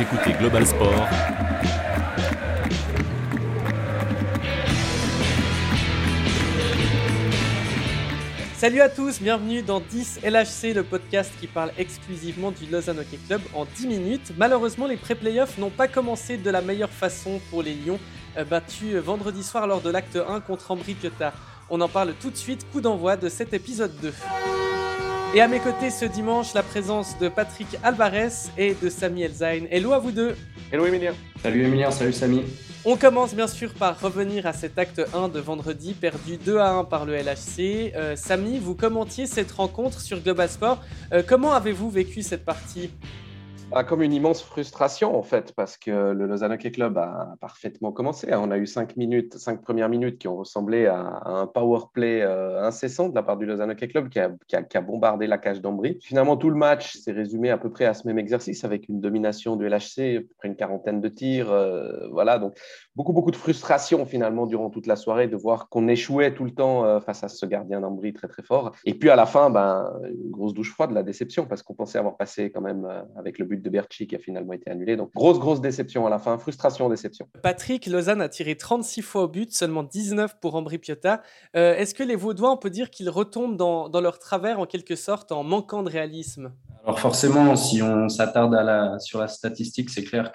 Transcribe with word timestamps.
Écoutez 0.00 0.32
Global 0.32 0.66
Sport. 0.66 1.08
Salut 8.56 8.80
à 8.80 8.88
tous, 8.88 9.20
bienvenue 9.20 9.60
dans 9.62 9.80
10 9.80 10.20
LHC, 10.24 10.72
le 10.74 10.82
podcast 10.82 11.30
qui 11.40 11.46
parle 11.46 11.72
exclusivement 11.76 12.52
du 12.52 12.64
Lausanne 12.70 13.00
Hockey 13.00 13.18
Club 13.26 13.42
en 13.54 13.66
10 13.66 13.86
minutes. 13.86 14.32
Malheureusement, 14.38 14.86
les 14.86 14.96
pré-playoffs 14.96 15.58
n'ont 15.58 15.70
pas 15.70 15.88
commencé 15.88 16.38
de 16.38 16.50
la 16.50 16.62
meilleure 16.62 16.90
façon 16.90 17.40
pour 17.50 17.62
les 17.62 17.74
Lions, 17.74 18.00
euh, 18.38 18.44
battus 18.44 18.94
vendredi 18.94 19.42
soir 19.42 19.66
lors 19.66 19.82
de 19.82 19.90
l'acte 19.90 20.16
1 20.16 20.40
contre 20.40 20.70
Ambry 20.70 20.94
Piotta. 20.94 21.34
On 21.68 21.80
en 21.80 21.88
parle 21.88 22.14
tout 22.14 22.30
de 22.30 22.36
suite, 22.36 22.66
coup 22.70 22.80
d'envoi 22.80 23.16
de 23.16 23.28
cet 23.28 23.52
épisode 23.52 23.94
2. 24.00 24.12
Et 25.34 25.40
à 25.40 25.48
mes 25.48 25.60
côtés 25.60 25.88
ce 25.88 26.04
dimanche, 26.04 26.52
la 26.52 26.62
présence 26.62 27.18
de 27.18 27.30
Patrick 27.30 27.66
Alvarez 27.82 28.50
et 28.58 28.74
de 28.74 28.90
Samy 28.90 29.22
Elzain. 29.22 29.62
Hello 29.70 29.94
à 29.94 29.98
vous 29.98 30.12
deux 30.12 30.36
Hello 30.70 30.84
Emilien 30.84 31.14
Salut 31.42 31.64
Emilien, 31.64 31.90
salut 31.90 32.12
Samy 32.12 32.42
on 32.84 32.96
commence 32.96 33.32
bien 33.32 33.46
sûr 33.46 33.74
par 33.74 34.00
revenir 34.00 34.44
à 34.44 34.52
cet 34.52 34.76
acte 34.76 35.00
1 35.14 35.28
de 35.28 35.38
vendredi, 35.38 35.94
perdu 35.94 36.36
2 36.36 36.56
à 36.56 36.70
1 36.70 36.84
par 36.84 37.04
le 37.04 37.14
LHC. 37.14 37.92
Euh, 37.94 38.16
Samy, 38.16 38.58
vous 38.58 38.74
commentiez 38.74 39.26
cette 39.26 39.52
rencontre 39.52 40.00
sur 40.00 40.18
Global 40.18 40.48
Sport. 40.48 40.82
Euh, 41.12 41.22
comment 41.24 41.52
avez-vous 41.52 41.90
vécu 41.90 42.22
cette 42.22 42.44
partie? 42.44 42.90
Comme 43.86 44.02
une 44.02 44.12
immense 44.12 44.42
frustration 44.42 45.16
en 45.16 45.22
fait, 45.22 45.52
parce 45.56 45.78
que 45.78 46.12
le 46.12 46.26
Lausanne 46.26 46.52
Hockey 46.52 46.70
Club 46.70 46.98
a 46.98 47.36
parfaitement 47.40 47.90
commencé. 47.90 48.28
On 48.32 48.50
a 48.50 48.58
eu 48.58 48.66
cinq 48.66 48.96
minutes, 48.96 49.38
cinq 49.38 49.62
premières 49.62 49.88
minutes 49.88 50.18
qui 50.18 50.28
ont 50.28 50.36
ressemblé 50.36 50.86
à, 50.86 51.22
un 51.24 51.46
power 51.46 51.80
play 51.94 52.20
euh, 52.20 52.62
incessant 52.62 53.08
de 53.08 53.14
la 53.14 53.22
part 53.22 53.38
du 53.38 53.46
Lausanne 53.46 53.70
Hockey 53.70 53.88
Club 53.88 54.10
qui 54.10 54.18
a, 54.18 54.80
bombardé 54.82 55.26
la 55.26 55.38
cage 55.38 55.62
d'Ambry. 55.62 55.98
Finalement, 56.02 56.36
tout 56.36 56.50
le 56.50 56.56
match 56.56 56.96
s'est 56.98 57.12
résumé 57.12 57.50
à 57.50 57.56
peu 57.56 57.70
près 57.70 57.86
à 57.86 57.94
ce 57.94 58.06
même 58.06 58.18
exercice 58.18 58.64
avec 58.64 58.88
une 58.88 59.00
domination 59.00 59.56
du 59.56 59.66
LHC, 59.66 60.26
près 60.38 60.48
une 60.48 60.56
quarantaine 60.56 61.00
de 61.00 61.08
tirs. 61.08 61.50
Euh, 61.50 62.08
voilà, 62.10 62.38
donc 62.38 62.58
beaucoup 62.94 63.12
beaucoup 63.12 63.30
de 63.30 63.36
frustration 63.36 64.04
finalement 64.04 64.46
durant 64.46 64.68
toute 64.68 64.86
la 64.86 64.96
soirée 64.96 65.28
de 65.28 65.36
voir 65.36 65.68
qu'on 65.70 65.88
échouait 65.88 66.34
tout 66.34 66.44
le 66.44 66.50
temps 66.50 66.84
euh, 66.84 67.00
face 67.00 67.24
à 67.24 67.28
ce 67.28 67.46
gardien 67.46 67.80
d'Ambry 67.80 68.12
très 68.12 68.28
très 68.28 68.42
fort. 68.42 68.72
Et 68.84 68.94
puis 68.94 69.08
à 69.08 69.16
la 69.16 69.24
fin, 69.24 69.48
ben, 69.48 69.90
une 70.04 70.30
grosse 70.30 70.52
douche 70.52 70.72
froide, 70.72 70.90
la 70.90 71.02
déception, 71.02 71.46
parce 71.46 71.62
qu'on 71.62 71.74
pensait 71.74 71.98
avoir 71.98 72.16
passé 72.18 72.50
quand 72.50 72.60
même 72.60 72.86
avec 73.16 73.38
le 73.38 73.46
but 73.46 73.61
de 73.62 73.70
Berchi 73.70 74.06
qui 74.06 74.16
a 74.16 74.18
finalement 74.18 74.52
été 74.52 74.70
annulé. 74.70 74.96
Donc 74.96 75.12
grosse, 75.14 75.38
grosse 75.38 75.60
déception 75.60 76.06
à 76.06 76.10
la 76.10 76.18
fin, 76.18 76.36
frustration, 76.38 76.88
déception. 76.88 77.28
Patrick, 77.42 77.86
Lausanne 77.86 78.20
a 78.20 78.28
tiré 78.28 78.56
36 78.56 79.02
fois 79.02 79.22
au 79.24 79.28
but, 79.28 79.52
seulement 79.52 79.82
19 79.82 80.40
pour 80.40 80.54
Ambry 80.54 80.78
Piotta. 80.78 81.22
Euh, 81.56 81.74
est-ce 81.76 81.94
que 81.94 82.02
les 82.02 82.16
Vaudois, 82.16 82.50
on 82.50 82.56
peut 82.56 82.70
dire 82.70 82.90
qu'ils 82.90 83.10
retombent 83.10 83.56
dans, 83.56 83.88
dans 83.88 84.00
leur 84.00 84.18
travers 84.18 84.60
en 84.60 84.66
quelque 84.66 84.96
sorte 84.96 85.32
en 85.32 85.42
manquant 85.42 85.82
de 85.82 85.90
réalisme? 85.90 86.52
Alors 86.84 86.98
forcément, 86.98 87.54
si 87.54 87.80
on 87.80 88.08
s'attarde 88.08 88.56
sur 89.00 89.20
la 89.20 89.28
statistique, 89.28 89.88
c'est 89.90 90.02
clair 90.02 90.32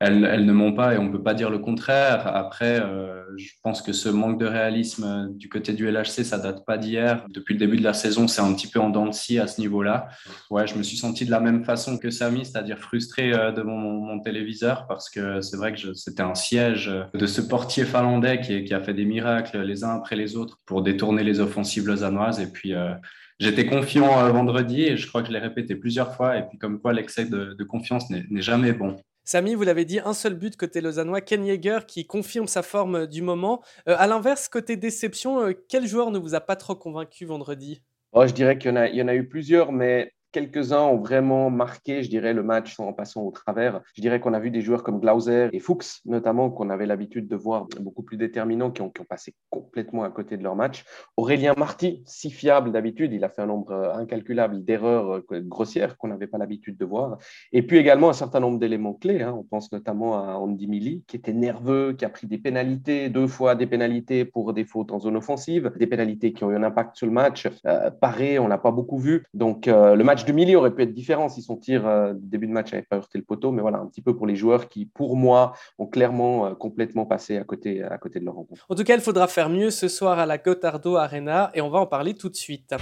qu'elle 0.00 0.24
elle 0.24 0.46
ne 0.46 0.52
ment 0.52 0.72
pas 0.72 0.94
et 0.94 0.98
on 0.98 1.04
ne 1.04 1.12
peut 1.12 1.22
pas 1.22 1.34
dire 1.34 1.50
le 1.50 1.58
contraire. 1.58 2.26
Après, 2.26 2.80
euh, 2.80 3.22
je 3.36 3.50
pense 3.62 3.82
que 3.82 3.92
ce 3.92 4.08
manque 4.08 4.40
de 4.40 4.46
réalisme 4.46 5.28
du 5.34 5.48
côté 5.48 5.72
du 5.72 5.90
LHC, 5.90 6.24
ça 6.24 6.38
date 6.38 6.64
pas 6.64 6.78
d'hier. 6.78 7.24
Depuis 7.28 7.54
le 7.54 7.60
début 7.60 7.76
de 7.76 7.84
la 7.84 7.92
saison, 7.92 8.26
c'est 8.26 8.40
un 8.40 8.52
petit 8.54 8.66
peu 8.66 8.80
en 8.80 8.90
dents 8.90 9.06
de 9.06 9.12
scie 9.12 9.38
à 9.38 9.46
ce 9.46 9.60
niveau-là. 9.60 10.08
Ouais, 10.50 10.66
je 10.66 10.76
me 10.76 10.82
suis 10.82 10.96
senti 10.96 11.24
de 11.24 11.30
la 11.30 11.40
même 11.40 11.64
façon 11.64 11.98
que 11.98 12.10
Samy, 12.10 12.44
c'est-à-dire 12.44 12.78
frustré 12.78 13.32
euh, 13.32 13.52
devant 13.52 13.76
mon, 13.76 14.20
téléviseur 14.20 14.86
parce 14.86 15.08
que 15.08 15.40
c'est 15.40 15.56
vrai 15.56 15.72
que 15.72 15.94
c'était 15.94 16.22
un 16.22 16.34
siège 16.34 16.92
de 17.14 17.26
ce 17.26 17.40
portier 17.40 17.84
finlandais 17.84 18.40
qui, 18.40 18.64
qui, 18.64 18.74
a 18.74 18.80
fait 18.80 18.92
des 18.92 19.06
miracles 19.06 19.62
les 19.62 19.82
uns 19.82 19.94
après 19.94 20.14
les 20.14 20.36
autres 20.36 20.58
pour 20.66 20.82
détourner 20.82 21.22
les 21.22 21.40
offensives 21.40 21.86
lausannoises 21.86 22.38
et 22.38 22.48
puis 22.48 22.74
euh, 22.74 22.92
J'étais 23.40 23.64
confiant 23.64 24.22
euh, 24.22 24.30
vendredi 24.30 24.82
et 24.82 24.98
je 24.98 25.08
crois 25.08 25.22
que 25.22 25.28
je 25.28 25.32
l'ai 25.32 25.38
répété 25.38 25.74
plusieurs 25.74 26.14
fois. 26.14 26.36
Et 26.36 26.42
puis, 26.46 26.58
comme 26.58 26.78
quoi, 26.78 26.92
l'excès 26.92 27.24
de, 27.24 27.64
confiance 27.64 28.10
n'est 28.10 28.42
jamais 28.42 28.74
bon. 28.74 29.00
Samy, 29.24 29.54
vous 29.54 29.62
l'avez 29.62 29.84
dit, 29.84 30.00
un 30.00 30.14
seul 30.14 30.34
but 30.34 30.56
côté 30.56 30.80
lausannois, 30.80 31.20
Ken 31.20 31.44
Yeager 31.44 31.80
qui 31.86 32.06
confirme 32.06 32.46
sa 32.46 32.62
forme 32.62 33.06
du 33.06 33.22
moment. 33.22 33.62
Euh, 33.88 33.94
à 33.98 34.06
l'inverse, 34.06 34.48
côté 34.48 34.76
déception, 34.76 35.40
euh, 35.40 35.52
quel 35.68 35.86
joueur 35.86 36.10
ne 36.10 36.18
vous 36.18 36.34
a 36.34 36.40
pas 36.40 36.56
trop 36.56 36.74
convaincu 36.74 37.26
vendredi? 37.26 37.82
Oh, 38.12 38.26
Je 38.26 38.32
dirais 38.32 38.58
qu'il 38.58 38.70
y, 38.70 39.02
en 39.02 39.08
a 39.08 39.14
eu 39.14 39.28
plusieurs, 39.28 39.72
mais 39.72 40.12
Quelques-uns 40.32 40.82
ont 40.82 40.98
vraiment 40.98 41.50
marqué, 41.50 42.02
je 42.02 42.10
dirais, 42.10 42.32
le 42.32 42.42
match 42.42 42.78
en 42.78 42.92
passant 42.92 43.22
au 43.22 43.30
travers. 43.30 43.80
Je 43.94 44.02
dirais 44.02 44.20
qu'on 44.20 44.34
a 44.34 44.40
vu 44.40 44.50
des 44.50 44.60
joueurs 44.60 44.82
comme 44.82 45.00
Glauser 45.00 45.48
et 45.52 45.60
Fuchs, 45.60 46.00
notamment, 46.04 46.50
qu'on 46.50 46.70
avait 46.70 46.86
l'habitude 46.86 47.28
de 47.28 47.36
voir 47.36 47.66
beaucoup 47.80 48.02
plus 48.02 48.16
déterminants, 48.16 48.70
qui 48.70 48.82
ont, 48.82 48.92
passé 49.08 49.34
complètement 49.48 50.04
à 50.04 50.10
côté 50.10 50.36
de 50.36 50.42
leur 50.42 50.54
match. 50.54 50.84
Aurélien 51.16 51.54
Marty, 51.56 52.02
si 52.06 52.30
fiable 52.30 52.70
d'habitude, 52.70 53.12
il 53.12 53.24
a 53.24 53.28
fait 53.28 53.42
un 53.42 53.46
nombre 53.46 53.72
incalculable 53.94 54.64
d'erreurs 54.64 55.22
euh, 55.32 55.40
grossières 55.40 55.96
qu'on 55.96 56.08
n'avait 56.08 56.26
pas 56.26 56.38
l'habitude 56.38 56.76
de 56.76 56.84
voir. 56.84 57.18
Et 57.52 57.62
puis 57.62 57.78
également 57.78 58.10
un 58.10 58.14
certain 58.14 58.40
nombre 58.40 58.58
d'éléments 58.58 58.94
clés. 58.94 59.22
Hein. 59.22 59.34
On 59.36 59.42
pense 59.42 59.72
notamment 59.72 60.22
à 60.22 60.34
Andy 60.34 60.66
Milly, 60.66 61.04
qui 61.06 61.16
était 61.16 61.32
nerveux, 61.32 61.92
qui 61.92 62.04
a 62.04 62.08
pris 62.08 62.26
des 62.26 62.38
pénalités, 62.38 63.08
deux 63.08 63.26
fois 63.26 63.54
des 63.54 63.66
pénalités 63.66 64.24
pour 64.24 64.52
des 64.52 64.64
fautes 64.64 64.92
en 64.92 64.98
zone 64.98 65.16
offensive, 65.16 65.72
des 65.76 65.86
pénalités 65.86 66.32
qui 66.32 66.44
ont 66.44 66.50
eu 66.50 66.56
un 66.56 66.62
impact 66.62 66.96
sur 66.96 67.06
le 67.06 67.12
match. 67.12 67.48
Euh, 67.66 67.90
Paré, 67.90 68.38
on 68.38 68.48
l'a 68.48 68.58
pas 68.58 68.70
beaucoup 68.70 68.98
vu. 68.98 69.24
Donc 69.34 69.68
euh, 69.68 69.94
le 69.94 70.04
match 70.04 70.19
de 70.24 70.32
milieu 70.32 70.58
aurait 70.58 70.74
pu 70.74 70.82
être 70.82 70.92
différent 70.92 71.28
si 71.28 71.42
son 71.42 71.56
tir 71.56 71.86
euh, 71.86 72.12
début 72.16 72.46
de 72.46 72.52
match 72.52 72.72
n'avait 72.72 72.86
pas 72.88 72.96
heurté 72.96 73.18
le 73.18 73.24
poteau, 73.24 73.52
mais 73.52 73.62
voilà, 73.62 73.78
un 73.78 73.86
petit 73.86 74.02
peu 74.02 74.16
pour 74.16 74.26
les 74.26 74.36
joueurs 74.36 74.68
qui, 74.68 74.86
pour 74.86 75.16
moi, 75.16 75.52
ont 75.78 75.86
clairement 75.86 76.46
euh, 76.46 76.54
complètement 76.54 77.06
passé 77.06 77.36
à 77.36 77.44
côté, 77.44 77.82
à 77.82 77.98
côté 77.98 78.20
de 78.20 78.24
leur 78.24 78.34
rencontre. 78.34 78.66
En 78.68 78.74
tout 78.74 78.84
cas, 78.84 78.94
il 78.94 79.00
faudra 79.00 79.26
faire 79.26 79.48
mieux 79.48 79.70
ce 79.70 79.88
soir 79.88 80.18
à 80.18 80.26
la 80.26 80.38
Gotardo 80.38 80.96
Arena 80.96 81.50
et 81.54 81.60
on 81.60 81.70
va 81.70 81.78
en 81.78 81.86
parler 81.86 82.14
tout 82.14 82.28
de 82.28 82.36
suite. 82.36 82.74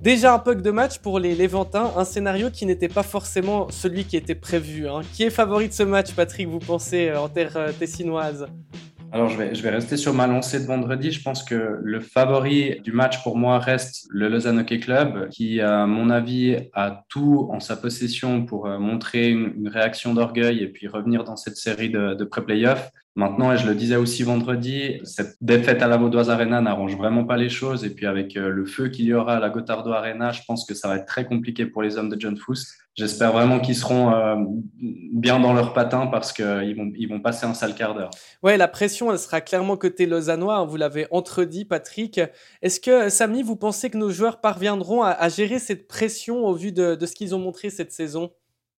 Déjà 0.00 0.34
un 0.34 0.38
puck 0.38 0.60
de 0.60 0.70
match 0.70 0.98
pour 0.98 1.18
les 1.18 1.34
Léventins, 1.34 1.92
un 1.96 2.04
scénario 2.04 2.50
qui 2.50 2.66
n'était 2.66 2.88
pas 2.88 3.02
forcément 3.02 3.70
celui 3.70 4.04
qui 4.04 4.16
était 4.16 4.34
prévu. 4.34 4.86
Hein. 4.86 5.00
Qui 5.14 5.22
est 5.22 5.30
favori 5.30 5.68
de 5.68 5.72
ce 5.72 5.82
match, 5.82 6.12
Patrick, 6.14 6.46
vous 6.46 6.58
pensez, 6.58 7.08
euh, 7.08 7.20
en 7.20 7.28
terre 7.28 7.72
tessinoise? 7.78 8.46
Alors, 9.14 9.28
je 9.28 9.36
vais, 9.36 9.70
rester 9.70 9.96
sur 9.96 10.12
ma 10.12 10.26
lancée 10.26 10.58
de 10.58 10.66
vendredi. 10.66 11.12
Je 11.12 11.22
pense 11.22 11.44
que 11.44 11.78
le 11.80 12.00
favori 12.00 12.80
du 12.80 12.90
match 12.90 13.22
pour 13.22 13.38
moi 13.38 13.60
reste 13.60 14.08
le 14.10 14.28
Lausanne 14.28 14.58
Hockey 14.58 14.80
Club, 14.80 15.28
qui, 15.28 15.60
à 15.60 15.86
mon 15.86 16.10
avis, 16.10 16.56
a 16.72 17.04
tout 17.08 17.48
en 17.52 17.60
sa 17.60 17.76
possession 17.76 18.44
pour 18.44 18.66
euh, 18.66 18.80
montrer 18.80 19.30
une, 19.30 19.68
réaction 19.68 20.14
d'orgueil 20.14 20.64
et 20.64 20.66
puis 20.66 20.88
revenir 20.88 21.22
dans 21.22 21.36
cette 21.36 21.56
série 21.56 21.90
de, 21.90 22.14
de 22.14 22.24
pré-playoffs. 22.24 22.90
Maintenant, 23.16 23.52
et 23.52 23.56
je 23.56 23.68
le 23.68 23.76
disais 23.76 23.94
aussi 23.94 24.24
vendredi, 24.24 24.98
cette 25.04 25.36
défaite 25.40 25.82
à 25.82 25.86
la 25.86 25.96
Vaudoise 25.96 26.30
Arena 26.30 26.60
n'arrange 26.60 26.96
vraiment 26.96 27.24
pas 27.24 27.36
les 27.36 27.48
choses. 27.48 27.84
Et 27.84 27.90
puis 27.90 28.06
avec 28.06 28.36
euh, 28.36 28.48
le 28.48 28.66
feu 28.66 28.88
qu'il 28.88 29.04
y 29.04 29.14
aura 29.14 29.36
à 29.36 29.40
la 29.40 29.50
Gotardo 29.50 29.92
Arena, 29.92 30.32
je 30.32 30.42
pense 30.44 30.66
que 30.66 30.74
ça 30.74 30.88
va 30.88 30.96
être 30.96 31.06
très 31.06 31.24
compliqué 31.24 31.64
pour 31.64 31.82
les 31.82 31.96
hommes 31.96 32.08
de 32.08 32.20
John 32.20 32.36
Foust. 32.36 32.74
J'espère 32.96 33.32
vraiment 33.32 33.60
qu'ils 33.60 33.76
seront 33.76 34.12
euh, 34.12 34.34
bien 34.80 35.38
dans 35.38 35.52
leur 35.52 35.74
patin 35.74 36.08
parce 36.08 36.32
qu'ils 36.32 36.74
vont, 36.76 36.90
ils 36.96 37.08
vont 37.08 37.20
passer 37.20 37.46
un 37.46 37.54
sale 37.54 37.76
quart 37.76 37.94
d'heure. 37.94 38.10
Ouais, 38.42 38.56
la 38.56 38.66
pression, 38.66 39.12
elle 39.12 39.18
sera 39.20 39.40
clairement 39.40 39.76
côté 39.76 40.06
lausannois. 40.06 40.56
Hein, 40.56 40.64
vous 40.64 40.76
l'avez 40.76 41.06
entredit, 41.12 41.64
Patrick. 41.64 42.20
Est-ce 42.62 42.80
que, 42.80 43.10
Samy, 43.10 43.44
vous 43.44 43.56
pensez 43.56 43.90
que 43.90 43.96
nos 43.96 44.10
joueurs 44.10 44.40
parviendront 44.40 45.02
à, 45.04 45.28
gérer 45.28 45.60
cette 45.60 45.86
pression 45.86 46.44
au 46.44 46.54
vu 46.54 46.72
de 46.72 46.98
ce 47.06 47.12
qu'ils 47.12 47.32
ont 47.34 47.40
montré 47.40 47.70
cette 47.70 47.92
saison? 47.92 48.32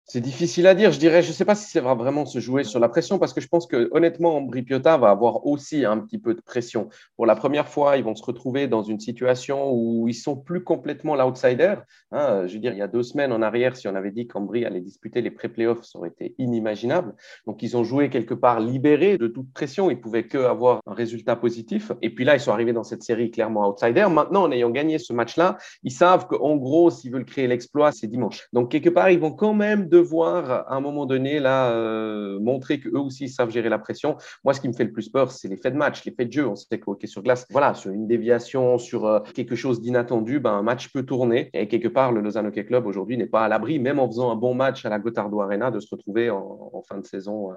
C'est 0.08 0.22
difficile 0.22 0.68
à 0.68 0.76
dire, 0.76 0.92
je 0.92 1.00
dirais. 1.00 1.24
Je 1.24 1.30
ne 1.30 1.34
sais 1.34 1.46
pas 1.46 1.56
si 1.56 1.70
ça 1.72 1.82
va 1.82 1.96
vraiment 1.96 2.28
se 2.28 2.38
jouer 2.38 2.64
sur 2.64 2.80
la 2.80 2.90
pression 2.90 3.18
parce 3.18 3.34
que 3.34 3.42
je 3.42 3.48
pense 3.48 3.66
que 3.66 3.90
honnêtement, 3.92 4.38
Ambri 4.38 4.62
Piotta 4.62 4.98
va 4.98 5.10
avoir 5.10 5.48
aussi 5.48 5.84
un 5.84 5.98
petit 5.98 6.20
peu 6.20 6.36
de 6.36 6.42
pression. 6.42 6.90
Pour 7.16 7.26
la 7.26 7.36
première 7.36 7.68
fois, 7.68 7.98
ils 7.98 8.04
vont 8.04 8.14
se 8.14 8.24
retrouver 8.24 8.68
dans 8.68 8.84
une 8.84 9.00
situation 9.00 9.72
où 9.72 10.08
ils 10.08 10.14
sont 10.14 10.36
plus 10.36 10.64
complètement 10.64 11.16
l'outsider. 11.16 11.76
Hein. 12.12 12.46
je 12.46 12.54
veux 12.54 12.60
dire, 12.60 12.74
il 12.74 12.78
y 12.78 12.84
a 12.84 12.88
deux 12.88 13.02
semaines 13.02 13.32
en 13.32 13.42
arrière, 13.42 13.76
si 13.76 13.88
on 13.88 13.96
avait 13.96 14.12
dit 14.12 14.28
qu'Ambri 14.28 14.64
allait 14.64 14.80
disputer 14.80 15.22
les 15.22 15.32
pré-playoffs, 15.32 15.84
ça 15.84 15.98
aurait 15.98 16.10
été 16.10 16.36
inimaginable. 16.38 17.16
Donc, 17.48 17.64
ils 17.64 17.76
ont 17.76 17.84
joué 17.84 18.12
quelque 18.12 18.36
part 18.36 18.60
libérés 18.60 19.18
de 19.18 19.26
toute 19.26 19.52
pression. 19.54 19.90
Ils 19.90 20.00
pouvaient 20.00 20.28
que 20.28 20.38
avoir 20.38 20.82
un 20.86 20.94
résultat 20.94 21.36
positif. 21.36 21.92
Et 22.04 22.14
puis 22.14 22.26
là, 22.26 22.36
ils 22.36 22.40
sont 22.40 22.52
arrivés 22.52 22.74
dans 22.74 22.84
cette 22.84 23.02
série 23.02 23.32
clairement 23.32 23.68
outsider. 23.70 24.06
Maintenant, 24.12 24.44
en 24.44 24.52
ayant 24.52 24.70
gagné 24.70 25.00
ce 25.00 25.14
match-là, 25.14 25.58
ils 25.82 25.92
savent 25.92 26.28
qu'en 26.28 26.58
gros, 26.58 26.92
s'ils 26.92 27.12
veulent 27.12 27.26
créer 27.26 27.48
l'exploit, 27.48 27.92
c'est 27.92 28.08
dimanche. 28.08 28.48
Donc, 28.54 28.70
quelque 28.70 28.90
part, 28.90 29.10
ils 29.10 29.20
vont 29.20 29.32
quand 29.32 29.56
même 29.56 29.90
devoir, 29.96 30.52
à 30.52 30.76
un 30.76 30.82
moment 30.82 31.06
donné, 31.06 31.40
là, 31.40 31.72
euh, 31.72 32.40
montrer 32.40 32.80
qu'eux 32.80 32.98
aussi 32.98 33.30
savent 33.30 33.50
gérer 33.50 33.70
la 33.70 33.80
pression. 33.80 34.18
Moi, 34.44 34.54
ce 34.54 34.62
qui 34.62 34.68
me 34.68 34.74
fait 34.74 34.84
le 34.84 34.92
plus 34.92 35.10
peur, 35.10 35.32
c'est 35.32 35.48
les 35.48 35.58
faits 35.58 35.74
de 35.74 35.78
match, 35.78 36.04
les 36.06 36.12
faits 36.12 36.28
de 36.28 36.34
jeu. 36.34 36.48
On 36.48 36.56
sait 36.56 36.80
qu'au 36.80 36.98
sur 37.06 37.22
glace, 37.22 37.46
voilà, 37.50 37.74
sur 37.74 37.92
une 37.92 38.08
déviation, 38.08 38.78
sur 38.78 39.06
euh, 39.06 39.20
quelque 39.34 39.56
chose 39.56 39.82
d'inattendu, 39.82 40.40
ben, 40.40 40.52
un 40.52 40.62
match 40.62 40.90
peut 40.92 41.04
tourner. 41.04 41.50
Et 41.54 41.68
quelque 41.68 41.88
part, 41.88 42.12
le 42.12 42.22
Lausanne 42.22 42.48
Hockey 42.48 42.66
Club 42.66 42.86
aujourd'hui 42.86 43.18
n'est 43.18 43.26
pas 43.26 43.46
à 43.46 43.48
l'abri, 43.48 43.80
même 43.80 44.00
en 44.00 44.08
faisant 44.08 44.32
un 44.32 44.36
bon 44.36 44.54
match 44.54 44.86
à 44.86 44.90
la 44.90 45.00
Gotardo 45.00 45.42
Arena, 45.42 45.72
de 45.72 45.80
se 45.80 45.88
retrouver 45.90 46.30
en, 46.30 46.84
fin 46.88 46.98
de 46.98 47.06
saison 47.06 47.52
euh, 47.52 47.56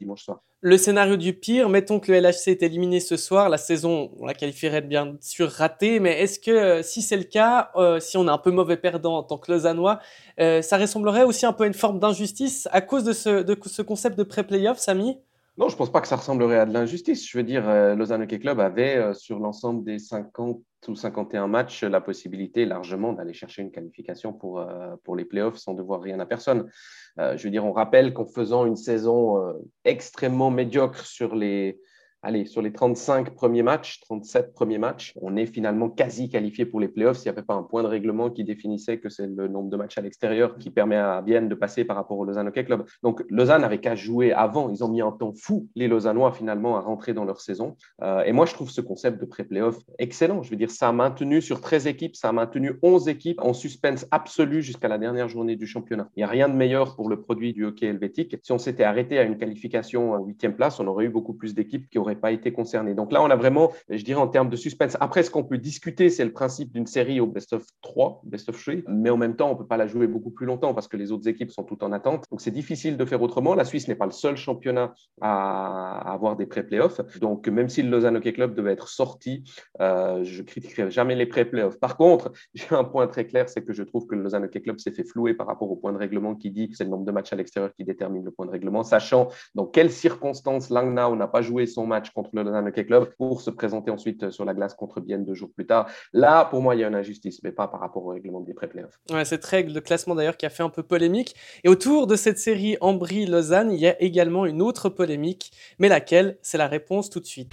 dimanche 0.00 0.22
soir. 0.22 0.40
Le 0.62 0.76
scénario 0.76 1.16
du 1.16 1.32
pire, 1.32 1.68
mettons 1.68 2.00
que 2.00 2.12
le 2.12 2.20
LHC 2.20 2.48
est 2.48 2.62
éliminé 2.62 3.00
ce 3.00 3.16
soir, 3.16 3.48
la 3.48 3.58
saison, 3.58 4.10
on 4.18 4.26
la 4.26 4.34
qualifierait 4.34 4.82
bien 4.82 5.16
sûr 5.20 5.48
ratée, 5.48 6.00
mais 6.00 6.20
est-ce 6.22 6.38
que 6.38 6.82
si 6.82 7.02
c'est 7.02 7.16
le 7.16 7.24
cas, 7.24 7.70
si 7.98 8.16
on 8.16 8.26
est 8.26 8.30
un 8.30 8.38
peu 8.38 8.50
mauvais 8.50 8.76
perdant 8.76 9.16
en 9.16 9.22
tant 9.22 9.38
que 9.38 9.50
Lausannois, 9.50 10.00
ça 10.38 10.76
ressemblerait 10.76 11.24
aussi 11.24 11.46
un 11.46 11.52
peu 11.52 11.64
à 11.64 11.66
une 11.66 11.74
forme 11.80 11.98
d'injustice 11.98 12.68
à 12.72 12.80
cause 12.80 13.04
de 13.04 13.12
ce, 13.12 13.42
de 13.42 13.56
ce 13.66 13.82
concept 13.82 14.16
de 14.16 14.22
pré-playoff, 14.22 14.78
Samy? 14.78 15.18
Non, 15.58 15.68
je 15.68 15.74
ne 15.74 15.78
pense 15.78 15.90
pas 15.90 16.00
que 16.00 16.08
ça 16.08 16.16
ressemblerait 16.16 16.58
à 16.58 16.66
de 16.66 16.72
l'injustice. 16.72 17.28
Je 17.28 17.36
veux 17.36 17.44
dire, 17.44 17.68
euh, 17.68 17.94
Lausanne 17.94 18.26
Club 18.26 18.60
avait, 18.60 18.96
euh, 18.96 19.14
sur 19.14 19.38
l'ensemble 19.38 19.84
des 19.84 19.98
50 19.98 20.62
ou 20.88 20.94
51 20.94 21.48
matchs 21.48 21.82
la 21.84 22.00
possibilité 22.00 22.64
largement 22.64 23.12
d'aller 23.12 23.34
chercher 23.34 23.62
une 23.62 23.70
qualification 23.70 24.32
pour, 24.32 24.64
pour 25.04 25.14
les 25.14 25.26
playoffs 25.26 25.58
sans 25.58 25.74
devoir 25.74 26.00
rien 26.00 26.18
à 26.20 26.24
personne. 26.24 26.70
je 27.18 27.42
veux 27.42 27.50
dire, 27.50 27.66
on 27.66 27.72
rappelle 27.72 28.14
qu'en 28.14 28.24
faisant 28.24 28.64
une 28.64 28.76
saison 28.76 29.36
extrêmement 29.84 30.50
médiocre 30.50 31.04
sur 31.04 31.36
les, 31.36 31.78
allez, 32.22 32.44
sur 32.44 32.62
les 32.62 32.72
35 32.72 33.30
premiers 33.30 33.62
matchs, 33.62 34.00
37 34.00 34.52
premiers 34.52 34.78
matchs, 34.78 35.14
on 35.20 35.36
est 35.36 35.46
finalement 35.46 35.88
quasi 35.88 36.28
qualifié 36.28 36.66
pour 36.66 36.80
les 36.80 36.88
playoffs 36.88 37.18
s'il 37.18 37.30
n'y 37.30 37.36
avait 37.36 37.46
pas 37.46 37.54
un 37.54 37.62
point 37.62 37.82
de 37.82 37.88
règlement 37.88 38.30
qui 38.30 38.44
définissait 38.44 38.98
que 38.98 39.08
c'est 39.08 39.26
le 39.26 39.48
nombre 39.48 39.70
de 39.70 39.76
matchs 39.76 39.98
à 39.98 40.00
l'extérieur 40.00 40.58
qui 40.58 40.70
permet 40.70 40.96
à 40.96 41.22
Vienne 41.22 41.48
de 41.48 41.54
passer 41.54 41.84
par 41.84 41.96
rapport 41.96 42.18
au 42.18 42.24
Lausanne 42.24 42.48
Hockey 42.48 42.64
Club. 42.64 42.84
Donc 43.02 43.24
Lausanne 43.30 43.64
avait 43.64 43.78
qu'à 43.78 43.94
jouer 43.94 44.32
avant. 44.32 44.70
Ils 44.70 44.84
ont 44.84 44.88
mis 44.88 45.00
un 45.00 45.12
temps 45.12 45.32
fou, 45.32 45.68
les 45.74 45.88
Lausannois, 45.88 46.32
finalement, 46.32 46.76
à 46.76 46.80
rentrer 46.80 47.14
dans 47.14 47.24
leur 47.24 47.40
saison. 47.40 47.76
Euh, 48.02 48.22
et 48.24 48.32
moi, 48.32 48.46
je 48.46 48.54
trouve 48.54 48.70
ce 48.70 48.80
concept 48.80 49.20
de 49.20 49.26
pré-playoff 49.26 49.78
excellent. 49.98 50.42
Je 50.42 50.50
veux 50.50 50.56
dire, 50.56 50.70
ça 50.70 50.88
a 50.88 50.92
maintenu 50.92 51.40
sur 51.40 51.60
13 51.60 51.86
équipes, 51.86 52.16
ça 52.16 52.28
a 52.28 52.32
maintenu 52.32 52.78
11 52.82 53.08
équipes 53.08 53.40
en 53.40 53.52
suspense 53.52 54.06
absolu 54.10 54.62
jusqu'à 54.62 54.88
la 54.88 54.98
dernière 54.98 55.28
journée 55.28 55.56
du 55.56 55.66
championnat. 55.66 56.08
Il 56.16 56.20
n'y 56.20 56.24
a 56.24 56.28
rien 56.28 56.48
de 56.48 56.54
meilleur 56.54 56.96
pour 56.96 57.08
le 57.08 57.20
produit 57.20 57.52
du 57.52 57.64
hockey 57.64 57.86
helvétique. 57.86 58.36
Si 58.42 58.52
on 58.52 58.58
s'était 58.58 58.84
arrêté 58.84 59.18
à 59.18 59.22
une 59.22 59.38
qualification 59.38 60.12
en 60.12 60.24
huitième 60.24 60.54
place, 60.54 60.80
on 60.80 60.86
aurait 60.86 61.06
eu 61.06 61.10
beaucoup 61.10 61.34
plus 61.34 61.54
d'équipes 61.54 61.88
qui 61.88 61.98
auraient 61.98 62.09
pas 62.16 62.32
été 62.32 62.52
concernés. 62.52 62.94
Donc 62.94 63.12
là, 63.12 63.22
on 63.22 63.30
a 63.30 63.36
vraiment, 63.36 63.72
je 63.88 64.02
dirais, 64.02 64.20
en 64.20 64.28
termes 64.28 64.50
de 64.50 64.56
suspense. 64.56 64.96
Après, 65.00 65.22
ce 65.22 65.30
qu'on 65.30 65.44
peut 65.44 65.58
discuter, 65.58 66.10
c'est 66.10 66.24
le 66.24 66.32
principe 66.32 66.72
d'une 66.72 66.86
série 66.86 67.20
au 67.20 67.26
best 67.26 67.52
of 67.52 67.64
3, 67.82 68.22
best 68.24 68.48
of 68.48 68.62
3, 68.62 68.82
mais 68.88 69.10
en 69.10 69.16
même 69.16 69.36
temps, 69.36 69.48
on 69.48 69.54
ne 69.54 69.58
peut 69.58 69.66
pas 69.66 69.76
la 69.76 69.86
jouer 69.86 70.06
beaucoup 70.06 70.30
plus 70.30 70.46
longtemps 70.46 70.74
parce 70.74 70.88
que 70.88 70.96
les 70.96 71.12
autres 71.12 71.28
équipes 71.28 71.50
sont 71.50 71.64
toutes 71.64 71.82
en 71.82 71.92
attente. 71.92 72.24
Donc 72.30 72.40
c'est 72.40 72.50
difficile 72.50 72.96
de 72.96 73.04
faire 73.04 73.22
autrement. 73.22 73.54
La 73.54 73.64
Suisse 73.64 73.88
n'est 73.88 73.94
pas 73.94 74.06
le 74.06 74.12
seul 74.12 74.36
championnat 74.36 74.94
à 75.20 76.12
avoir 76.12 76.36
des 76.36 76.46
pré-playoffs. 76.46 77.00
Donc 77.18 77.48
même 77.48 77.68
si 77.68 77.82
le 77.82 77.90
Lausanne 77.90 78.16
Hockey 78.16 78.32
Club 78.32 78.54
devait 78.54 78.72
être 78.72 78.88
sorti, 78.88 79.44
euh, 79.80 80.24
je 80.24 80.42
critiquerai 80.42 80.90
jamais 80.90 81.14
les 81.14 81.26
pré-playoffs. 81.26 81.78
Par 81.78 81.96
contre, 81.96 82.32
j'ai 82.54 82.74
un 82.74 82.84
point 82.84 83.06
très 83.06 83.26
clair, 83.26 83.48
c'est 83.48 83.62
que 83.62 83.72
je 83.72 83.82
trouve 83.82 84.06
que 84.06 84.14
le 84.14 84.22
Lausanne 84.22 84.44
Hockey 84.44 84.60
Club 84.60 84.78
s'est 84.78 84.92
fait 84.92 85.04
flouer 85.04 85.34
par 85.34 85.46
rapport 85.46 85.70
au 85.70 85.76
point 85.76 85.92
de 85.92 85.98
règlement 85.98 86.34
qui 86.34 86.50
dit 86.50 86.68
que 86.68 86.76
c'est 86.76 86.84
le 86.84 86.90
nombre 86.90 87.04
de 87.04 87.12
matchs 87.12 87.32
à 87.32 87.36
l'extérieur 87.36 87.72
qui 87.74 87.84
détermine 87.84 88.24
le 88.24 88.30
point 88.30 88.46
de 88.46 88.50
règlement, 88.50 88.82
sachant 88.82 89.28
dans 89.54 89.66
quelles 89.66 89.90
circonstances 89.90 90.70
Langnau 90.70 91.16
n'a 91.16 91.28
pas 91.28 91.42
joué 91.42 91.66
son 91.66 91.86
match 91.86 91.99
contre 92.14 92.30
le 92.32 92.42
Lausanne 92.42 92.72
Club 92.72 93.14
pour 93.18 93.40
se 93.40 93.50
présenter 93.50 93.90
ensuite 93.90 94.30
sur 94.30 94.44
la 94.44 94.54
glace 94.54 94.74
contre 94.74 95.00
Bienne 95.00 95.24
deux 95.24 95.34
jours 95.34 95.50
plus 95.54 95.66
tard. 95.66 95.88
Là, 96.12 96.46
pour 96.46 96.62
moi, 96.62 96.74
il 96.74 96.80
y 96.80 96.84
a 96.84 96.88
une 96.88 96.94
injustice, 96.94 97.40
mais 97.42 97.52
pas 97.52 97.68
par 97.68 97.80
rapport 97.80 98.04
au 98.04 98.08
règlement 98.08 98.40
des 98.40 98.54
pré-playoffs. 98.54 98.98
Ouais, 99.10 99.24
cette 99.24 99.44
règle 99.44 99.72
de 99.72 99.80
classement 99.80 100.14
d'ailleurs 100.14 100.36
qui 100.36 100.46
a 100.46 100.50
fait 100.50 100.62
un 100.62 100.70
peu 100.70 100.82
polémique. 100.82 101.34
Et 101.64 101.68
autour 101.68 102.06
de 102.06 102.16
cette 102.16 102.38
série 102.38 102.76
Ambry-Lausanne, 102.80 103.70
il 103.72 103.80
y 103.80 103.86
a 103.86 104.00
également 104.02 104.46
une 104.46 104.62
autre 104.62 104.88
polémique, 104.88 105.52
mais 105.78 105.88
laquelle 105.88 106.38
C'est 106.42 106.58
la 106.58 106.68
réponse 106.68 107.10
tout 107.10 107.20
de 107.20 107.26
suite. 107.26 107.52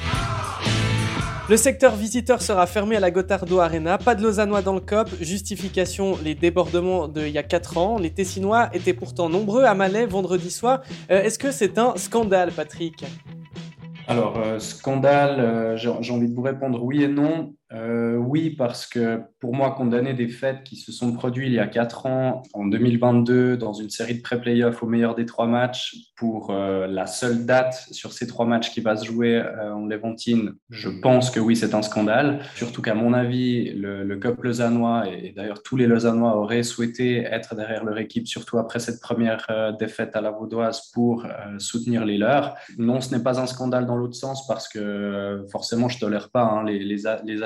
Le 1.49 1.55
secteur 1.55 1.95
visiteur 1.95 2.41
sera 2.41 2.67
fermé 2.67 2.97
à 2.97 2.99
la 2.99 3.09
Gotardo 3.09 3.59
Arena. 3.59 3.97
Pas 3.97 4.15
de 4.15 4.21
Lausannois 4.21 4.61
dans 4.61 4.73
le 4.73 4.81
COP. 4.81 5.09
Justification 5.21 6.17
les 6.21 6.35
débordements 6.35 7.07
d'il 7.07 7.29
y 7.29 7.37
a 7.37 7.43
4 7.43 7.77
ans. 7.77 7.99
Les 7.99 8.09
Tessinois 8.09 8.69
étaient 8.73 8.93
pourtant 8.93 9.29
nombreux 9.29 9.63
à 9.63 9.73
Malais 9.73 10.05
vendredi 10.05 10.51
soir. 10.51 10.81
Euh, 11.09 11.23
est-ce 11.23 11.39
que 11.39 11.51
c'est 11.51 11.77
un 11.77 11.95
scandale, 11.95 12.51
Patrick? 12.51 13.05
Alors, 14.07 14.37
euh, 14.37 14.59
scandale, 14.59 15.39
euh, 15.39 15.77
j'ai 15.77 15.89
envie 15.89 16.29
de 16.29 16.33
vous 16.33 16.41
répondre 16.41 16.81
oui 16.83 17.03
et 17.03 17.07
non. 17.09 17.56
Euh, 17.73 18.15
oui, 18.15 18.51
parce 18.51 18.87
que 18.87 19.21
pour 19.39 19.53
moi, 19.53 19.71
condamner 19.71 20.13
des 20.13 20.29
fêtes 20.29 20.63
qui 20.63 20.77
se 20.77 20.91
sont 20.91 21.11
produites 21.11 21.47
il 21.47 21.53
y 21.53 21.59
a 21.59 21.67
quatre 21.67 22.05
ans, 22.05 22.43
en 22.53 22.65
2022, 22.65 23.57
dans 23.57 23.73
une 23.73 23.89
série 23.89 24.15
de 24.15 24.21
pré-playoffs 24.21 24.81
au 24.81 24.87
meilleur 24.87 25.15
des 25.15 25.25
trois 25.25 25.47
matchs, 25.47 25.95
pour 26.15 26.51
euh, 26.51 26.87
la 26.87 27.07
seule 27.07 27.45
date 27.45 27.87
sur 27.91 28.13
ces 28.13 28.25
trois 28.25 28.45
matchs 28.45 28.71
qui 28.71 28.81
va 28.81 28.95
se 28.95 29.05
jouer 29.05 29.35
euh, 29.35 29.73
en 29.73 29.85
Levantine, 29.85 30.53
je 30.69 30.89
pense 30.89 31.29
que 31.29 31.39
oui, 31.39 31.55
c'est 31.55 31.75
un 31.75 31.81
scandale. 31.81 32.39
Surtout 32.55 32.81
qu'à 32.81 32.95
mon 32.95 33.13
avis, 33.13 33.71
le, 33.73 34.03
le 34.03 34.19
lausannois, 34.41 35.07
et, 35.09 35.33
d'ailleurs 35.35 35.61
tous 35.61 35.75
les 35.75 35.87
lausannois 35.87 36.37
auraient 36.37 36.63
souhaité 36.63 37.23
être 37.23 37.55
derrière 37.55 37.83
leur 37.83 37.97
équipe, 37.97 38.27
surtout 38.27 38.57
après 38.57 38.79
cette 38.79 39.01
première 39.01 39.75
défaite 39.79 40.15
à 40.15 40.21
la 40.21 40.31
Vaudoise, 40.31 40.91
pour 40.93 41.25
soutenir 41.57 42.05
les 42.05 42.17
leurs. 42.17 42.55
Non, 42.77 43.01
ce 43.01 43.15
n'est 43.15 43.23
pas 43.23 43.39
un 43.39 43.47
scandale 43.47 43.85
dans 43.85 43.95
l'autre 43.95 44.15
sens, 44.15 44.45
parce 44.47 44.67
que 44.67 45.45
forcément, 45.51 45.89
je 45.89 45.97
ne 45.97 46.01
tolère 46.01 46.29
pas 46.29 46.43
hein, 46.43 46.63
les, 46.63 46.79
les, 46.79 47.03
les 47.25 47.43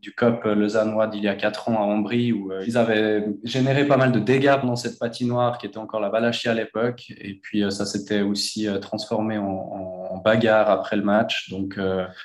du 0.00 0.14
COP 0.14 0.44
lausannois 0.44 1.06
d'il 1.06 1.22
y 1.22 1.28
a 1.28 1.34
quatre 1.34 1.68
ans 1.68 1.76
à 1.76 1.84
Ambry, 1.84 2.32
où 2.32 2.52
euh, 2.52 2.64
ils 2.66 2.76
avaient 2.76 3.24
généré 3.42 3.86
pas 3.86 3.96
mal 3.96 4.12
de 4.12 4.18
dégâts 4.18 4.60
dans 4.62 4.76
cette 4.76 4.98
patinoire 4.98 5.58
qui 5.58 5.66
était 5.66 5.78
encore 5.78 6.00
la 6.00 6.08
Valachie 6.08 6.48
à 6.48 6.54
l'époque. 6.54 7.12
Et 7.18 7.34
puis 7.34 7.62
euh, 7.62 7.70
ça 7.70 7.86
s'était 7.86 8.22
aussi 8.22 8.68
euh, 8.68 8.78
transformé 8.78 9.38
en, 9.38 9.82
bagarre 10.24 10.70
après 10.70 10.96
le 10.96 11.02
match. 11.02 11.50
Donc 11.50 11.78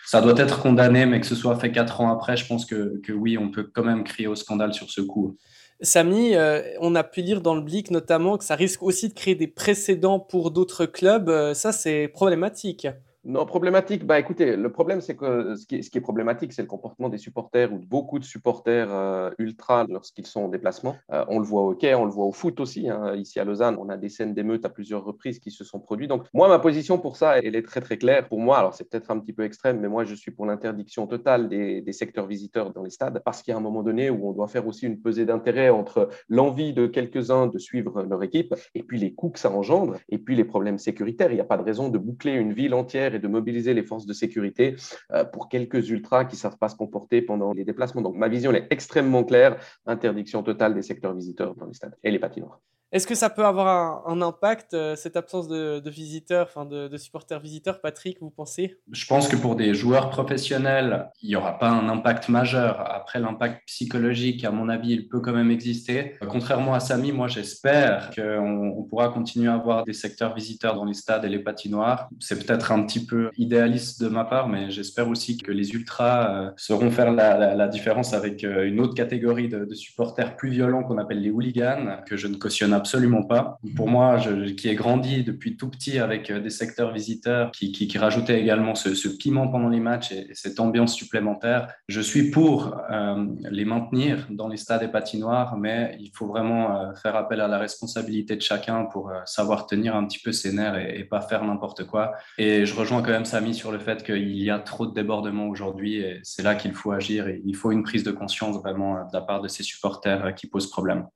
ça 0.05 0.21
doit 0.21 0.37
être 0.37 0.61
condamné, 0.61 1.05
mais 1.05 1.19
que 1.19 1.25
ce 1.25 1.35
soit 1.35 1.57
fait 1.57 1.71
quatre 1.71 1.99
ans 1.99 2.13
après, 2.13 2.37
je 2.37 2.45
pense 2.45 2.65
que 2.65 3.01
oui, 3.11 3.37
on 3.37 3.49
peut 3.49 3.63
quand 3.63 3.83
même 3.83 4.05
crier 4.05 4.27
au 4.27 4.35
scandale 4.35 4.73
sur 4.73 4.89
ce 4.89 5.01
coup. 5.01 5.35
Samy, 5.81 6.33
on 6.79 6.95
a 6.95 7.03
pu 7.03 7.21
lire 7.21 7.41
dans 7.41 7.55
le 7.55 7.61
Blick 7.61 7.91
notamment 7.91 8.37
que 8.37 8.45
ça 8.45 8.55
risque 8.55 8.83
aussi 8.83 9.09
de 9.09 9.13
créer 9.13 9.35
des 9.35 9.47
précédents 9.47 10.19
pour 10.19 10.51
d'autres 10.51 10.85
clubs. 10.85 11.53
ça, 11.53 11.73
c'est 11.73 12.07
problématique. 12.07 12.87
Non, 13.25 13.45
problématique. 13.45 14.05
Bah, 14.05 14.17
écoutez, 14.17 14.55
le 14.55 14.71
problème, 14.71 15.01
c'est 15.01 15.17
que 15.17 15.55
ce 15.55 15.65
qui, 15.65 15.75
est, 15.75 15.81
ce 15.81 15.89
qui 15.89 15.97
est 15.97 16.01
problématique, 16.01 16.53
c'est 16.53 16.61
le 16.61 16.69
comportement 16.69 17.09
des 17.09 17.17
supporters 17.17 17.71
ou 17.73 17.77
de 17.77 17.85
beaucoup 17.85 18.17
de 18.17 18.23
supporters 18.23 18.87
euh, 18.89 19.29
ultra 19.37 19.85
lorsqu'ils 19.89 20.25
sont 20.25 20.43
en 20.43 20.47
déplacement. 20.47 20.95
Euh, 21.11 21.25
on 21.27 21.39
le 21.39 21.45
voit 21.45 21.63
au 21.63 21.71
hockey, 21.71 21.93
on 21.95 22.05
le 22.05 22.11
voit 22.11 22.25
au 22.25 22.31
foot 22.31 22.61
aussi. 22.61 22.89
Hein. 22.89 23.15
Ici 23.15 23.37
à 23.41 23.43
Lausanne, 23.43 23.75
on 23.77 23.89
a 23.89 23.97
des 23.97 24.07
scènes 24.07 24.33
d'émeutes 24.33 24.63
à 24.63 24.69
plusieurs 24.69 25.03
reprises 25.03 25.39
qui 25.39 25.51
se 25.51 25.65
sont 25.65 25.81
produites. 25.81 26.07
Donc, 26.07 26.27
moi, 26.33 26.47
ma 26.47 26.59
position 26.59 26.97
pour 26.97 27.17
ça, 27.17 27.39
elle 27.39 27.57
est 27.57 27.61
très, 27.61 27.81
très 27.81 27.97
claire. 27.97 28.25
Pour 28.29 28.39
moi, 28.39 28.57
alors 28.57 28.73
c'est 28.73 28.89
peut-être 28.89 29.11
un 29.11 29.19
petit 29.19 29.33
peu 29.33 29.43
extrême, 29.43 29.81
mais 29.81 29.89
moi, 29.89 30.05
je 30.05 30.15
suis 30.15 30.31
pour 30.31 30.45
l'interdiction 30.45 31.05
totale 31.05 31.49
des, 31.49 31.83
secteurs 31.91 32.27
visiteurs 32.27 32.71
dans 32.71 32.83
les 32.83 32.91
stades 32.91 33.21
parce 33.25 33.41
qu'il 33.41 33.51
y 33.51 33.55
a 33.55 33.57
un 33.57 33.61
moment 33.61 33.83
donné 33.83 34.09
où 34.09 34.29
on 34.29 34.31
doit 34.31 34.47
faire 34.47 34.65
aussi 34.67 34.85
une 34.85 35.01
pesée 35.01 35.25
d'intérêt 35.25 35.69
entre 35.69 36.07
l'envie 36.29 36.71
de 36.71 36.87
quelques-uns 36.87 37.47
de 37.47 37.57
suivre 37.57 38.03
leur 38.03 38.23
équipe 38.23 38.55
et 38.75 38.83
puis 38.83 38.99
les 38.99 39.13
coûts 39.13 39.31
que 39.31 39.39
ça 39.39 39.51
engendre 39.51 39.97
et 40.07 40.19
puis 40.19 40.35
les 40.35 40.45
problèmes 40.45 40.77
sécuritaires. 40.77 41.31
Il 41.31 41.35
n'y 41.35 41.41
a 41.41 41.45
pas 41.45 41.57
de 41.57 41.63
raison 41.63 41.89
de 41.89 41.97
boucler 41.97 42.33
une 42.33 42.53
ville 42.53 42.73
entière 42.73 43.09
de 43.19 43.27
mobiliser 43.27 43.73
les 43.73 43.83
forces 43.83 44.05
de 44.05 44.13
sécurité 44.13 44.75
euh, 45.11 45.23
pour 45.23 45.49
quelques 45.49 45.89
ultras 45.89 46.25
qui 46.25 46.35
ne 46.35 46.39
savent 46.39 46.57
pas 46.57 46.69
se 46.69 46.75
comporter 46.75 47.21
pendant 47.21 47.53
les 47.53 47.65
déplacements. 47.65 48.01
Donc 48.01 48.15
ma 48.15 48.27
vision 48.27 48.51
est 48.53 48.67
extrêmement 48.69 49.23
claire, 49.23 49.57
interdiction 49.85 50.43
totale 50.43 50.73
des 50.73 50.81
secteurs 50.81 51.13
visiteurs 51.13 51.55
dans 51.55 51.65
les 51.65 51.73
stades 51.73 51.95
et 52.03 52.11
les 52.11 52.19
patinoires. 52.19 52.59
Est-ce 52.91 53.05
que 53.05 53.13
ça 53.13 53.29
peut 53.29 53.45
avoir 53.45 54.07
un, 54.07 54.19
impact, 54.23 54.73
euh, 54.73 54.95
cette 54.95 55.15
absence 55.15 55.47
de, 55.47 55.87
visiteurs, 55.89 56.47
enfin 56.49 56.65
de, 56.65 56.97
supporters 56.97 57.39
visiteurs, 57.39 57.81
Patrick, 57.81 58.17
vous 58.19 58.31
pensez? 58.31 58.79
Je 58.91 59.05
pense 59.05 59.27
que 59.27 59.35
pour 59.35 59.55
des 59.55 59.75
joueurs 59.75 60.09
professionnels, 60.09 61.11
il 61.21 61.29
n'y 61.29 61.35
aura 61.35 61.59
pas 61.59 61.69
un 61.69 61.87
impact 61.87 62.29
majeur. 62.29 62.81
Après, 62.91 63.19
l'impact 63.19 63.61
psychologique, 63.67 64.43
à 64.43 64.49
mon 64.49 64.69
avis, 64.69 64.89
il 64.89 65.07
peut 65.07 65.19
quand 65.19 65.33
même 65.33 65.51
exister. 65.51 66.15
Contrairement 66.27 66.73
à 66.73 66.79
Samy, 66.79 67.11
moi, 67.11 67.27
j'espère 67.27 68.09
qu'on 68.09 68.73
on 68.75 68.83
pourra 68.83 69.09
continuer 69.09 69.49
à 69.49 69.53
avoir 69.53 69.83
des 69.83 69.93
secteurs 69.93 70.33
visiteurs 70.33 70.73
dans 70.73 70.85
les 70.85 70.95
stades 70.95 71.25
et 71.25 71.29
les 71.29 71.39
patinoires. 71.39 72.09
C'est 72.19 72.43
peut-être 72.43 72.71
un 72.71 72.83
petit 72.83 73.05
peu 73.05 73.29
idéaliste 73.37 74.01
de 74.01 74.09
ma 74.09 74.25
part, 74.25 74.49
mais 74.49 74.71
j'espère 74.71 75.09
aussi 75.09 75.37
que 75.37 75.51
les 75.51 75.73
ultras 75.73 76.31
euh, 76.31 76.51
sauront 76.57 76.89
faire 76.89 77.11
la, 77.11 77.67
différence 77.67 78.13
avec 78.13 78.43
euh, 78.43 78.65
une 78.65 78.79
autre 78.79 78.95
catégorie 78.95 79.47
de, 79.47 79.63
de 79.63 79.75
supporters 79.75 80.35
plus 80.35 80.49
violents 80.49 80.81
qu'on 80.81 80.97
appelle 80.97 81.21
les 81.21 81.29
hooligans, 81.29 82.01
que 82.07 82.17
je 82.17 82.25
ne 82.25 82.35
cautionne 82.35 82.73
absolument 82.79 83.23
pas. 83.23 83.59
Pour 83.75 83.87
moi, 83.87 84.17
je, 84.17 84.51
qui 84.51 84.69
ai 84.69 84.75
grandi 84.75 85.23
depuis 85.23 85.57
tout 85.57 85.69
petit 85.69 85.99
avec 85.99 86.31
euh, 86.31 86.39
des 86.39 86.49
secteurs 86.49 86.91
visiteurs 86.91 87.51
qui, 87.51 87.71
qui, 87.71 87.97
rajoutaient 87.97 88.39
également 88.39 88.75
ce, 88.75 89.07
piment 89.17 89.47
pendant 89.49 89.69
les 89.69 89.79
matchs 89.79 90.11
et, 90.11 90.27
cette 90.33 90.59
ambiance 90.59 90.93
supplémentaire, 90.95 91.67
je 91.87 92.01
suis 92.01 92.31
pour 92.31 92.77
euh, 92.91 93.25
les 93.51 93.65
maintenir 93.65 94.27
dans 94.29 94.47
les 94.47 94.57
stades 94.57 94.83
et 94.83 94.87
patinoires, 94.87 95.57
mais 95.57 95.97
il 95.99 96.11
faut 96.13 96.27
vraiment 96.27 96.77
euh, 96.77 96.93
faire 96.95 97.15
appel 97.15 97.41
à 97.41 97.47
la 97.47 97.57
responsabilité 97.57 98.35
de 98.35 98.41
chacun 98.41 98.85
pour 98.85 99.11
savoir 99.25 99.67
tenir 99.67 99.95
un 99.95 100.05
petit 100.05 100.19
peu 100.19 100.31
ses 100.31 100.53
nerfs 100.53 100.77
et, 100.77 101.03
pas 101.03 101.21
faire 101.21 101.43
n'importe 101.43 101.85
quoi. 101.85 102.13
Et 102.37 102.65
je 102.65 102.75
rejoins 102.75 103.01
quand 103.01 103.11
même 103.11 103.25
Samy 103.25 103.53
sur 103.53 103.71
le 103.71 103.79
fait 103.79 104.03
qu'il 104.03 104.37
y 104.37 104.49
a 104.49 104.59
trop 104.59 104.85
de 104.85 104.93
débordements 104.93 105.47
aujourd'hui 105.47 105.95
et 105.95 106.19
c'est 106.23 106.43
là 106.43 106.55
qu'il 106.55 106.73
faut 106.73 106.91
agir 106.91 107.27
et 107.27 107.41
il 107.45 107.55
faut 107.55 107.71
une 107.71 107.83
prise 107.83 108.03
de 108.03 108.11
conscience 108.11 108.57
vraiment 108.57 109.05
de 109.05 109.13
la 109.13 109.21
part 109.21 109.41
de 109.41 109.47
ces 109.47 109.63
supporters 109.63 110.35
qui 110.35 110.47
posent 110.47 110.69
problème. 110.69 111.07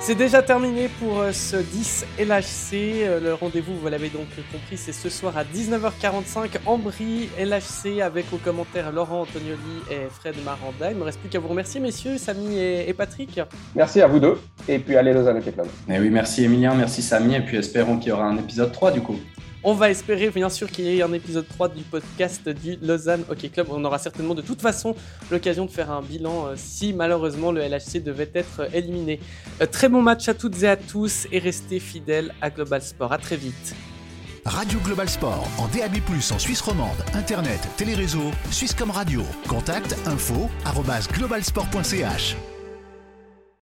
C'est 0.00 0.14
déjà 0.14 0.42
terminé 0.42 0.88
pour 1.00 1.20
euh, 1.20 1.32
ce 1.32 1.56
10 1.56 2.06
LHC. 2.20 3.02
Euh, 3.02 3.20
le 3.20 3.34
rendez-vous, 3.34 3.74
vous 3.76 3.88
l'avez 3.88 4.08
donc 4.08 4.28
compris, 4.52 4.76
c'est 4.76 4.92
ce 4.92 5.10
soir 5.10 5.36
à 5.36 5.44
19h45 5.44 6.60
en 6.66 6.78
Brie 6.78 7.28
LHC 7.38 8.00
avec 8.00 8.26
aux 8.32 8.38
commentaires 8.38 8.92
Laurent 8.92 9.22
Antonioli 9.22 9.58
et 9.90 10.08
Fred 10.08 10.36
Maranda. 10.44 10.90
Il 10.90 10.94
ne 10.94 11.00
me 11.00 11.04
reste 11.04 11.18
plus 11.18 11.28
qu'à 11.28 11.40
vous 11.40 11.48
remercier, 11.48 11.80
messieurs, 11.80 12.16
Samy 12.16 12.58
et, 12.58 12.94
Patrick. 12.94 13.40
Merci 13.74 14.00
à 14.00 14.06
vous 14.06 14.20
deux. 14.20 14.38
Et 14.68 14.78
puis 14.78 14.96
allez 14.96 15.12
Lausanne 15.12 15.38
Hockey 15.38 15.52
Club. 15.52 15.66
Eh 15.90 15.98
oui, 15.98 16.10
merci 16.10 16.44
Emilien, 16.44 16.74
merci 16.74 17.02
Samy. 17.02 17.34
Et 17.34 17.40
puis 17.40 17.58
espérons 17.58 17.98
qu'il 17.98 18.10
y 18.10 18.12
aura 18.12 18.24
un 18.24 18.38
épisode 18.38 18.72
3 18.72 18.92
du 18.92 19.02
coup. 19.02 19.18
On 19.64 19.74
va 19.74 19.90
espérer 19.90 20.30
bien 20.30 20.48
sûr 20.48 20.70
qu'il 20.70 20.84
y 20.84 20.98
ait 20.98 21.02
un 21.02 21.12
épisode 21.12 21.46
3 21.48 21.70
du 21.70 21.82
podcast 21.82 22.48
du 22.48 22.78
Lausanne 22.80 23.24
Hockey 23.28 23.48
Club. 23.48 23.66
On 23.70 23.84
aura 23.84 23.98
certainement 23.98 24.34
de 24.34 24.42
toute 24.42 24.62
façon 24.62 24.94
l'occasion 25.30 25.66
de 25.66 25.70
faire 25.70 25.90
un 25.90 26.00
bilan 26.00 26.46
euh, 26.46 26.54
si 26.56 26.92
malheureusement 26.92 27.50
le 27.50 27.62
LHC 27.62 28.02
devait 28.02 28.30
être 28.34 28.72
éliminé. 28.72 29.18
Euh, 29.60 29.66
très 29.66 29.88
bon 29.88 30.00
match 30.00 30.28
à 30.28 30.34
toutes 30.34 30.62
et 30.62 30.68
à 30.68 30.76
tous 30.76 31.26
et 31.32 31.40
restez 31.40 31.80
fidèles 31.80 32.32
à 32.40 32.50
Global 32.50 32.82
Sport. 32.82 33.12
À 33.12 33.18
très 33.18 33.36
vite. 33.36 33.74
Radio 34.44 34.78
Global 34.80 35.08
Sport 35.08 35.46
en 35.58 35.66
DAB+, 35.76 35.98
en 36.32 36.38
Suisse 36.38 36.60
romande, 36.60 36.96
Internet, 37.14 37.60
téléréseau, 37.76 38.30
Suisse 38.50 38.74
comme 38.74 38.90
radio. 38.90 39.22
Contact 39.48 39.94
info 40.06 40.48
globalsport.ch. 41.12 42.57